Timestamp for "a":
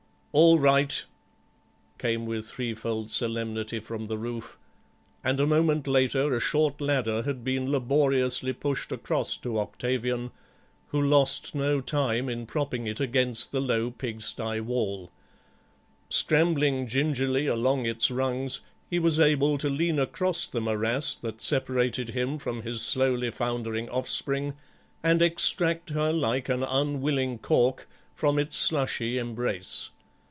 5.41-5.45, 6.33-6.39